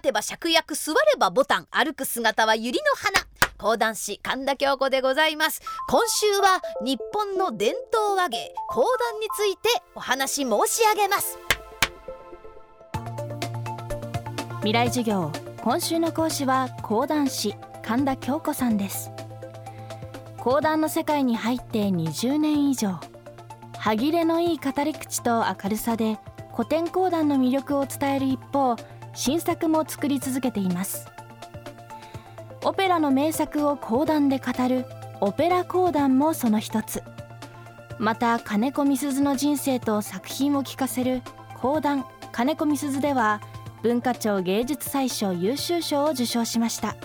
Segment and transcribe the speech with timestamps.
[0.00, 3.26] 立てば芍薬座ればボタン歩く姿は百合の花。
[3.58, 5.60] 講談師神田京子でございます。
[5.90, 11.38] 今週は日本の伝統和芸講談についてお話申し上げます。
[14.60, 15.30] 未来授業
[15.62, 19.10] 今週の講師は講談師神田京子さんです。
[20.38, 22.98] 講談の世界に入って20年以上
[23.76, 26.18] 歯切れのいい語り口と明るさで
[26.56, 28.76] 古典講談の魅力を伝える一方
[29.12, 31.08] 新作も作り続けています。
[32.62, 34.84] オペラの名作を講談で語る
[35.20, 37.02] オペラ講談もその一つ。
[37.98, 41.22] また金子みすずの人生と作品を聞かせる
[41.60, 43.40] 講談金子みすずでは
[43.82, 46.96] 文化庁芸術祭賞優秀賞を受賞しました。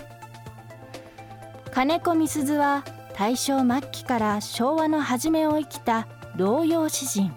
[1.72, 7.34] 金子みすずは大正末期から昭和の初めを生きた老用詩人。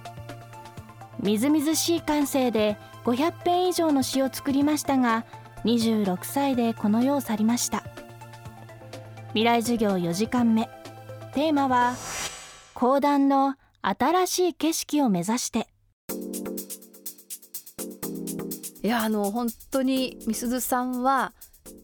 [1.22, 2.78] みずみずしい感性で
[3.10, 5.26] 500編以上の詩を作りましたが
[5.66, 7.84] 26歳でこの世を去りました。
[9.30, 10.70] 未来授業4時間目。
[11.34, 11.96] テーマは
[12.76, 15.68] 講談の新しい景色を目指して。
[18.84, 21.34] いやあの本当に美鈴さんは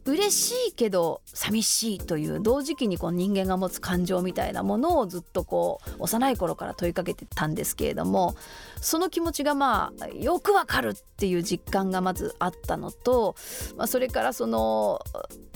[0.06, 8.36] 嬉しいけど寂しいという同時期にこう人間が持つ感情みたいなものをずっとこう幼い頃から問いかけてたんですけれども
[8.80, 13.36] その気持ちがまあよくわかるっていう実感がまずあったのと、
[13.78, 15.02] まあ、それからその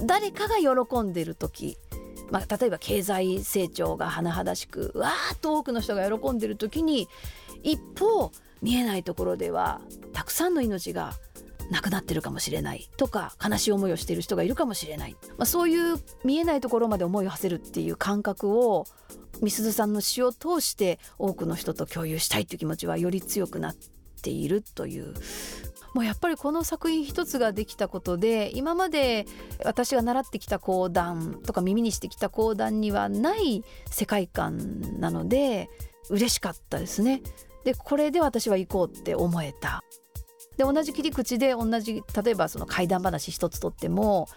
[0.04, 1.78] 誰かが喜んでる時
[2.32, 7.08] まあ、例えば経済成長が甚だしくわーっと多くの人が喜んでる時に
[7.64, 9.82] 一方見えないところでは
[10.14, 11.14] たくさんの命が
[11.72, 18.86] 亡くなってるかもしれないとか悲しい思いをしている人がいるかもしれない、まあ、そういう見えないところまで思いを馳せるっていう感覚を
[19.42, 23.76] みすずさんの詩を通して多くの人と共有したいという気持ちはより強くなっ
[24.22, 25.14] ているという
[25.94, 29.26] もうやっぱりこの作品一つができたことで今まで
[29.66, 35.70] 私が習ってきた講談とか耳にしてきた講談にはない世界観なので
[36.10, 37.22] 嬉しかったですね。
[37.64, 39.84] でこれで私は行こうって思えた。
[40.60, 44.28] で同じ切り口で同じ例えばその怪談話一つとっても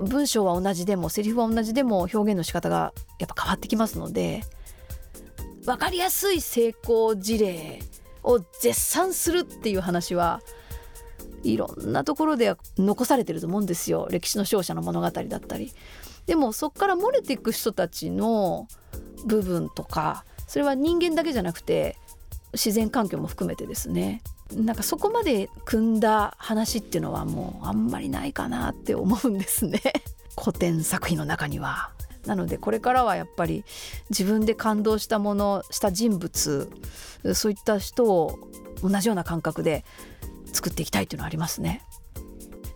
[0.00, 4.44] 文章は同じでもセリフは同じでも表現の仕方がやっぱ変わってきますので
[5.64, 7.80] 分かりやすい成功事例
[8.22, 10.40] を絶賛するっていう話は
[11.42, 15.72] いろんなところで残されてると思うんですよ歴史の勝者の物語だったり。
[16.26, 18.68] でもそこから漏れていく人たちの
[19.26, 21.96] 部分とかそれは人間だけじゃなくて
[22.52, 24.22] 自然環境も含めてですね
[24.54, 29.80] なんかそこまで組んだ話っていうのはもうあんまりないかなって思うんですね
[30.38, 31.90] 古典作品の中には。
[32.26, 33.64] なのでこれからはやっぱり
[34.10, 36.68] 自分で感動したものした人物
[37.34, 38.40] そういった人を
[38.82, 39.84] 同じような感覚で
[40.52, 41.82] 作っていきたいっていうのはありますね。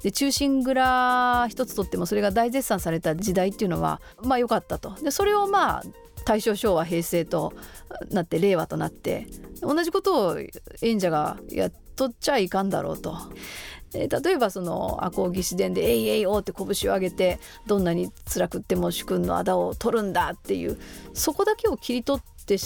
[0.02, 5.82] で中心蔵一つとってもそれが大絶賛された時代っていうのはまあ良かったとでそれをまあ
[6.30, 7.52] 大正昭和平成と
[8.10, 9.26] なって令和となって
[9.62, 10.36] 同じことを
[10.80, 13.16] 演者がやっとっちゃいかんだろうと。
[13.92, 20.78] 例えばその赤穂義士伝で「えいえいお」って拳を上げてどんなに辛くっても主君の仇を取るんだっていう
[21.12, 22.56] そこだけを切り取って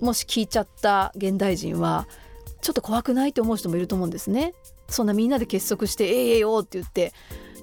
[0.00, 2.06] もし聞いちゃった現代人は
[2.60, 4.52] ちょっと怖くないって思う人もいると思うんですね。
[4.90, 7.14] そんなみんなで結束して「えいえいお」って言って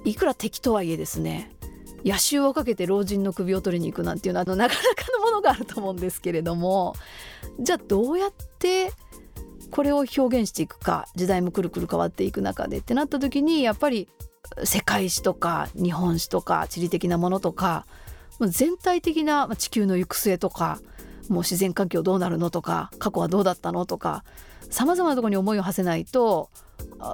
[0.04, 1.52] いくら敵とはいえですね
[2.04, 4.74] 野襲をかけて老人の首を取りに行くなんていうのはなかなか
[5.18, 6.94] のものがあると思うんですけれども
[7.60, 8.92] じゃあどうやって
[9.70, 14.08] これを表現していくか時代もくるくる変わっていく中でってなった時にやっぱり
[14.64, 17.86] 世界史とか日本史とか地理的なものとか
[18.40, 20.80] 全体的な地球の行く末とか
[21.28, 24.24] もう自然環境どうなるのとか過去はどうだったのとか
[24.72, 26.50] さまざまなとこに思いを馳せないと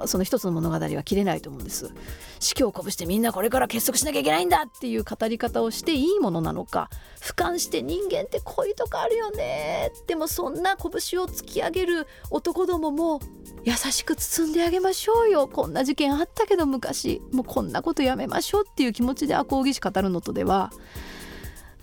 [0.05, 1.91] その一つの物語は切れないと思うんです。
[2.39, 6.89] 死去を鼓舞してみんなこれから結束しなきゃいけないんだっていう語り方をしていいものなのか
[7.19, 9.91] 俯瞰して人間ってこういうとこあるよね。
[10.07, 13.19] でもそんな拳を突き上げる男どもも
[13.65, 15.47] 優しく包んであげましょうよ。
[15.47, 20.71] こんな事件あったけど昔もうこんなことやめましょうっていう気持ちで赤荻氏語るのとでは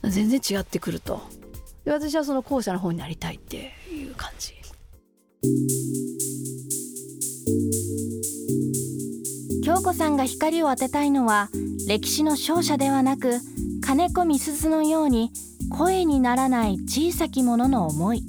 [0.02, 1.20] 全然違ってくると。
[1.84, 4.54] で私はその後者の方になりたいっていう感じ。
[9.64, 11.48] 京子さんが光を当てたいのは
[11.86, 13.40] 歴史の勝者ではなく
[13.84, 15.30] 金子みすずのように
[15.76, 18.22] 声にならない小さき者のの思い。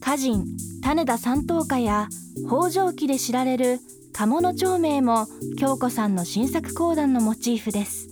[0.00, 0.44] 歌人
[0.82, 2.08] 種田三等家や
[2.48, 3.80] 北条記で知られる
[4.12, 5.26] 鴨の長明も
[5.58, 8.08] 京子さんの新作講談のモチーフです。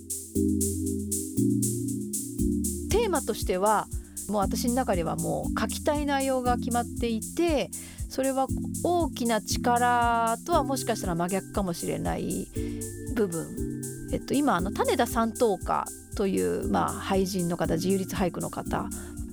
[2.89, 3.87] テーマとしては
[4.31, 7.69] もう私の中ではもう書きたい内容が決まっていて
[8.09, 8.47] それは
[8.83, 12.47] 大きな力とはもしかしたら真逆かもしれない
[13.15, 13.81] 部分、
[14.11, 15.85] えっと、今あの種田三等家
[16.15, 18.89] という、まあ、俳人の方自由律俳句の方。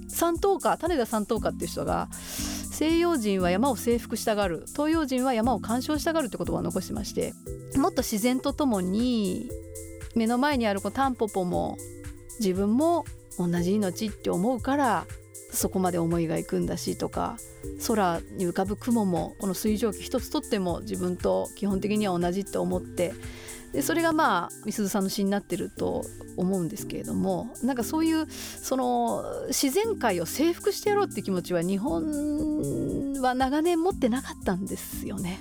[0.09, 7.35] 三等家種田三等家っていう人が西洋人は山を征服したがる東洋人は山を干渉したがるって言葉を残してまして
[7.77, 9.49] もっと自然とともに
[10.17, 11.77] 目の前にあるこのタンポポも
[12.41, 13.05] 自分も
[13.39, 15.07] 同じ命って思うから
[15.51, 17.37] そこまで思いがいくんだしとか
[17.87, 23.15] 空に浮かぶ雲もこの水蒸気一つとっても自分と基本的には同じって思って
[23.73, 26.05] でそれがまあみすずさんの詩になってると
[26.37, 35.41] 思うんですけれどもなんかそういうその自然界を征服してやろうって気持ちは日本は長年持ってなかったんですよね。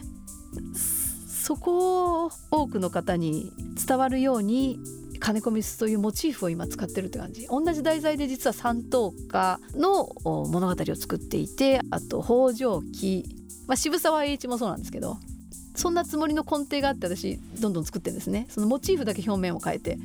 [1.28, 3.54] そこを多くの方に
[3.88, 4.82] 伝わるように
[5.20, 7.48] 金子みすというモチーフを今使ってるって感じ。
[7.48, 13.26] 同じ題材で実は三等家の物語を作っていてあと北条記、
[13.68, 15.18] まあ、渋沢栄一もそうなんですけど
[15.76, 18.48] そんなつもりの根底があって私どんどん作ってるんですね。
[18.50, 19.98] そのモチーフだけ表面を変えて。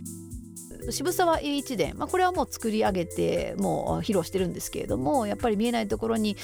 [0.91, 6.37] 渋沢栄一伝、まあ、これはもう作り上げてもう披露してるんですけれどもやっぱり見えないところに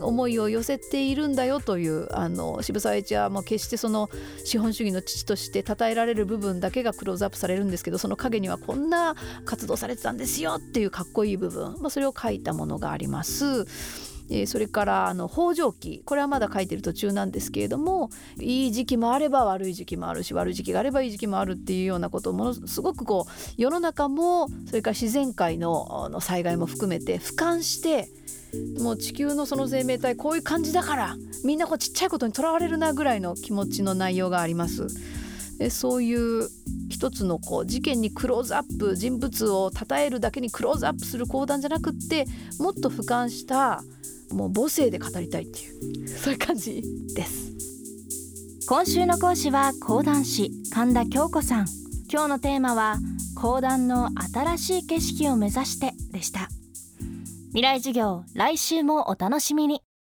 [0.00, 4.10] 思いを寄せているんだよというあの渋沢栄一はもう決してその
[4.44, 9.14] 資本主義の父として称えられる部分だけがクローズアップされるんですけどその陰にはこんな
[9.44, 14.15] 活動されてたんですよっていうかっこいい部分、まあ、それを書いたものがあります。
[14.28, 28.08] えー、それからあの北条記これはまだ書いてる途中なんですけれどもいい時期もあれば悪い時期もあるし悪い時期があればいい時期もあるっていうようなことをものすごくこう世の中もそれから自然界のあの災害も含めて俯瞰して
[28.80, 34.86] もう地球のその生命体こういう感じだからみんなこうちっちゃいことにとらわれるなぐらいの気持ちの内容があります。
[35.58, 36.48] でそういう
[36.90, 42.26] 一つのこう事件にクローズアップ人物を称えるだけにクローズアップする講談じゃなくって
[42.58, 43.82] もっと俯瞰した
[44.30, 46.08] もう母性で語りたいっていう。
[46.08, 46.82] そういう感じ。
[47.14, 47.52] です。
[48.68, 51.66] 今週の講師は講談師神田京子さん。
[52.12, 52.98] 今日のテーマは
[53.40, 56.48] 講談の新しい景色を目指してでした。
[57.48, 59.85] 未来授業来週もお楽しみに。